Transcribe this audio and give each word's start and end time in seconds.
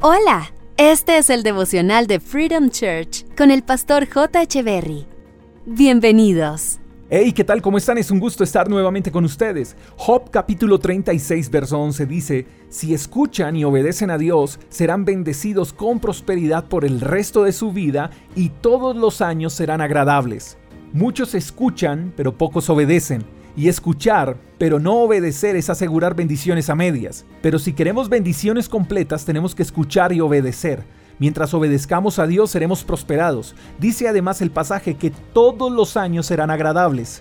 Hola, 0.00 0.52
este 0.76 1.18
es 1.18 1.28
el 1.28 1.42
devocional 1.42 2.06
de 2.06 2.20
Freedom 2.20 2.70
Church 2.70 3.24
con 3.36 3.50
el 3.50 3.64
pastor 3.64 4.08
J. 4.08 4.46
Berry. 4.62 5.08
Bienvenidos. 5.66 6.78
Hey, 7.10 7.32
¿qué 7.32 7.42
tal? 7.42 7.60
¿Cómo 7.60 7.78
están? 7.78 7.98
Es 7.98 8.12
un 8.12 8.20
gusto 8.20 8.44
estar 8.44 8.70
nuevamente 8.70 9.10
con 9.10 9.24
ustedes. 9.24 9.74
Job 9.96 10.30
capítulo 10.30 10.78
36, 10.78 11.50
verso 11.50 11.80
11 11.80 12.06
dice, 12.06 12.46
Si 12.68 12.94
escuchan 12.94 13.56
y 13.56 13.64
obedecen 13.64 14.10
a 14.12 14.18
Dios, 14.18 14.60
serán 14.68 15.04
bendecidos 15.04 15.72
con 15.72 15.98
prosperidad 15.98 16.66
por 16.66 16.84
el 16.84 17.00
resto 17.00 17.42
de 17.42 17.50
su 17.50 17.72
vida 17.72 18.10
y 18.36 18.50
todos 18.50 18.94
los 18.94 19.20
años 19.20 19.52
serán 19.52 19.80
agradables. 19.80 20.58
Muchos 20.92 21.34
escuchan, 21.34 22.12
pero 22.16 22.38
pocos 22.38 22.70
obedecen. 22.70 23.24
Y 23.58 23.66
escuchar, 23.66 24.36
pero 24.56 24.78
no 24.78 25.00
obedecer 25.00 25.56
es 25.56 25.68
asegurar 25.68 26.14
bendiciones 26.14 26.70
a 26.70 26.76
medias. 26.76 27.26
Pero 27.42 27.58
si 27.58 27.72
queremos 27.72 28.08
bendiciones 28.08 28.68
completas, 28.68 29.24
tenemos 29.24 29.56
que 29.56 29.64
escuchar 29.64 30.12
y 30.12 30.20
obedecer. 30.20 30.84
Mientras 31.18 31.52
obedezcamos 31.54 32.20
a 32.20 32.28
Dios 32.28 32.52
seremos 32.52 32.84
prosperados. 32.84 33.56
Dice 33.80 34.06
además 34.06 34.42
el 34.42 34.52
pasaje 34.52 34.94
que 34.94 35.10
todos 35.10 35.72
los 35.72 35.96
años 35.96 36.26
serán 36.26 36.52
agradables. 36.52 37.20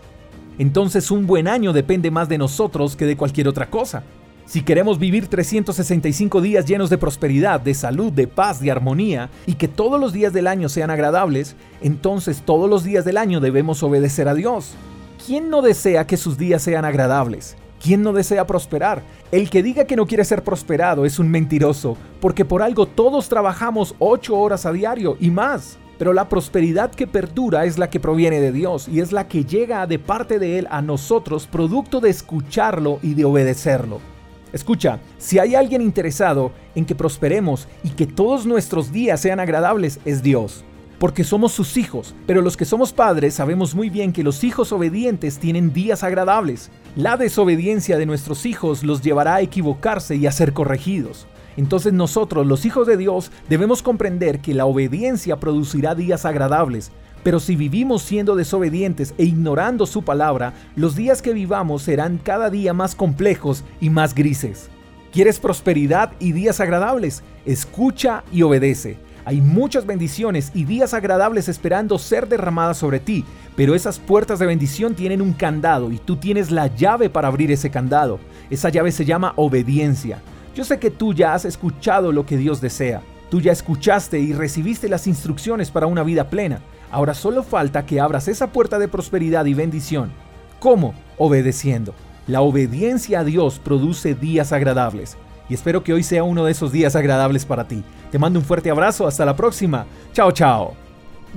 Entonces 0.59 1.09
un 1.09 1.25
buen 1.25 1.47
año 1.47 1.73
depende 1.73 2.11
más 2.11 2.29
de 2.29 2.37
nosotros 2.37 2.95
que 2.95 3.07
de 3.07 3.17
cualquier 3.17 3.47
otra 3.47 3.71
cosa. 3.71 4.03
Si 4.45 4.61
queremos 4.61 4.99
vivir 4.99 5.25
365 5.29 6.39
días 6.39 6.65
llenos 6.67 6.91
de 6.91 6.99
prosperidad, 6.99 7.61
de 7.61 7.73
salud, 7.73 8.13
de 8.13 8.27
paz, 8.27 8.61
de 8.61 8.69
armonía, 8.69 9.31
y 9.47 9.55
que 9.55 9.67
todos 9.67 9.99
los 9.99 10.13
días 10.13 10.33
del 10.33 10.45
año 10.45 10.69
sean 10.69 10.91
agradables, 10.91 11.55
entonces 11.81 12.43
todos 12.45 12.69
los 12.69 12.83
días 12.83 13.05
del 13.05 13.17
año 13.17 13.39
debemos 13.39 13.81
obedecer 13.81 14.27
a 14.27 14.35
Dios. 14.35 14.75
¿Quién 15.27 15.49
no 15.49 15.61
desea 15.61 16.07
que 16.07 16.15
sus 16.15 16.37
días 16.37 16.61
sean 16.61 16.85
agradables? 16.85 17.57
¿Quién 17.83 18.01
no 18.01 18.13
desea 18.13 18.47
prosperar? 18.47 19.03
El 19.29 19.49
que 19.49 19.61
diga 19.61 19.83
que 19.83 19.97
no 19.97 20.05
quiere 20.07 20.23
ser 20.23 20.41
prosperado 20.41 21.03
es 21.03 21.19
un 21.19 21.29
mentiroso, 21.29 21.97
porque 22.21 22.45
por 22.45 22.61
algo 22.61 22.85
todos 22.85 23.27
trabajamos 23.27 23.93
ocho 23.99 24.37
horas 24.37 24.65
a 24.65 24.71
diario 24.71 25.17
y 25.19 25.29
más. 25.29 25.79
Pero 25.97 26.13
la 26.13 26.29
prosperidad 26.29 26.91
que 26.91 27.07
perdura 27.07 27.65
es 27.65 27.77
la 27.77 27.89
que 27.89 27.99
proviene 27.99 28.39
de 28.39 28.53
Dios 28.53 28.87
y 28.87 29.01
es 29.01 29.11
la 29.11 29.27
que 29.27 29.43
llega 29.43 29.85
de 29.85 29.99
parte 29.99 30.39
de 30.39 30.59
Él 30.59 30.67
a 30.71 30.81
nosotros 30.81 31.45
producto 31.45 31.99
de 31.99 32.09
escucharlo 32.09 32.99
y 33.01 33.13
de 33.13 33.25
obedecerlo. 33.25 33.99
Escucha, 34.53 34.99
si 35.17 35.39
hay 35.39 35.55
alguien 35.55 35.81
interesado 35.81 36.53
en 36.73 36.85
que 36.85 36.95
prosperemos 36.95 37.67
y 37.83 37.89
que 37.89 38.07
todos 38.07 38.45
nuestros 38.45 38.93
días 38.93 39.19
sean 39.19 39.41
agradables, 39.41 39.99
es 40.05 40.23
Dios 40.23 40.63
porque 40.99 41.23
somos 41.23 41.51
sus 41.51 41.77
hijos, 41.77 42.15
pero 42.25 42.41
los 42.41 42.57
que 42.57 42.65
somos 42.65 42.93
padres 42.93 43.35
sabemos 43.35 43.75
muy 43.75 43.89
bien 43.89 44.13
que 44.13 44.23
los 44.23 44.43
hijos 44.43 44.71
obedientes 44.71 45.37
tienen 45.37 45.73
días 45.73 46.03
agradables. 46.03 46.71
La 46.95 47.17
desobediencia 47.17 47.97
de 47.97 48.05
nuestros 48.05 48.45
hijos 48.45 48.83
los 48.83 49.01
llevará 49.01 49.35
a 49.35 49.41
equivocarse 49.41 50.15
y 50.15 50.25
a 50.27 50.31
ser 50.31 50.53
corregidos. 50.53 51.27
Entonces 51.55 51.93
nosotros, 51.93 52.45
los 52.45 52.65
hijos 52.65 52.87
de 52.87 52.97
Dios, 52.97 53.31
debemos 53.49 53.81
comprender 53.81 54.39
que 54.39 54.53
la 54.53 54.65
obediencia 54.65 55.39
producirá 55.39 55.95
días 55.95 56.25
agradables, 56.25 56.91
pero 57.23 57.39
si 57.39 57.55
vivimos 57.55 58.03
siendo 58.03 58.35
desobedientes 58.35 59.13
e 59.17 59.23
ignorando 59.23 59.85
su 59.85 60.03
palabra, 60.03 60.53
los 60.75 60.95
días 60.95 61.21
que 61.21 61.33
vivamos 61.33 61.81
serán 61.81 62.19
cada 62.23 62.49
día 62.49 62.73
más 62.73 62.95
complejos 62.95 63.63
y 63.81 63.89
más 63.89 64.13
grises. 64.13 64.69
¿Quieres 65.11 65.39
prosperidad 65.39 66.13
y 66.19 66.31
días 66.31 66.59
agradables? 66.59 67.23
Escucha 67.45 68.23
y 68.31 68.43
obedece. 68.43 69.06
Hay 69.27 69.41
muchas 69.41 69.85
bendiciones 69.85 70.51
y 70.53 70.63
días 70.63 70.93
agradables 70.93 71.49
esperando 71.49 71.99
ser 71.99 72.29
derramadas 72.29 72.77
sobre 72.77 73.01
ti, 73.01 73.25
pero 73.57 73.75
esas 73.75 73.99
puertas 73.99 74.39
de 74.39 74.45
bendición 74.45 74.95
tienen 74.95 75.21
un 75.21 75.33
candado 75.33 75.91
y 75.91 75.97
tú 75.97 76.15
tienes 76.15 76.49
la 76.49 76.67
llave 76.67 77.09
para 77.09 77.27
abrir 77.27 77.51
ese 77.51 77.69
candado. 77.69 78.21
Esa 78.49 78.69
llave 78.69 78.93
se 78.93 79.03
llama 79.03 79.33
obediencia. 79.35 80.21
Yo 80.55 80.63
sé 80.63 80.79
que 80.79 80.91
tú 80.91 81.13
ya 81.13 81.33
has 81.33 81.43
escuchado 81.43 82.13
lo 82.13 82.25
que 82.25 82.37
Dios 82.37 82.61
desea. 82.61 83.01
Tú 83.29 83.41
ya 83.41 83.51
escuchaste 83.51 84.17
y 84.17 84.31
recibiste 84.31 84.87
las 84.87 85.07
instrucciones 85.07 85.71
para 85.71 85.87
una 85.87 86.03
vida 86.03 86.29
plena. 86.29 86.61
Ahora 86.89 87.13
solo 87.13 87.43
falta 87.43 87.85
que 87.85 87.99
abras 87.99 88.29
esa 88.29 88.53
puerta 88.53 88.79
de 88.79 88.87
prosperidad 88.87 89.43
y 89.43 89.53
bendición. 89.53 90.09
¿Cómo? 90.61 90.93
Obedeciendo. 91.17 91.93
La 92.27 92.39
obediencia 92.39 93.19
a 93.19 93.23
Dios 93.25 93.59
produce 93.59 94.15
días 94.15 94.53
agradables 94.53 95.17
y 95.49 95.53
espero 95.53 95.83
que 95.83 95.93
hoy 95.93 96.03
sea 96.03 96.23
uno 96.23 96.45
de 96.45 96.51
esos 96.51 96.71
días 96.71 96.95
agradables 96.95 97.45
para 97.45 97.67
ti. 97.67 97.83
Te 98.11 98.19
mando 98.19 98.39
un 98.39 98.45
fuerte 98.45 98.69
abrazo, 98.69 99.07
hasta 99.07 99.25
la 99.25 99.35
próxima. 99.35 99.85
Chao, 100.13 100.31
chao. 100.31 100.75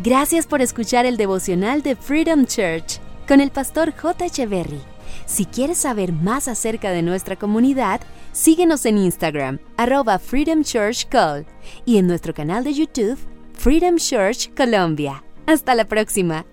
Gracias 0.03 0.47
por 0.47 0.62
escuchar 0.62 1.06
el 1.06 1.16
devocional 1.16 1.82
de 1.82 1.97
Freedom 1.97 2.47
Church 2.47 3.00
con 3.26 3.41
el 3.41 3.50
pastor 3.50 3.93
J. 3.94 4.26
Echeverry. 4.26 4.81
Si 5.26 5.44
quieres 5.44 5.78
saber 5.78 6.12
más 6.12 6.48
acerca 6.48 6.91
de 6.91 7.03
nuestra 7.03 7.37
comunidad, 7.37 8.00
síguenos 8.32 8.87
en 8.87 8.98
Instagram, 8.98 9.59
arroba 9.76 10.19
Freedom 10.19 10.62
Church 10.62 11.09
Call, 11.09 11.47
y 11.84 11.98
en 11.98 12.06
nuestro 12.06 12.34
canal 12.34 12.65
de 12.65 12.75
YouTube, 12.75 13.19
Freedom 13.54 13.97
Church 13.97 14.53
Colombia. 14.54 15.22
Hasta 15.47 15.75
la 15.75 15.84
próxima. 15.84 16.44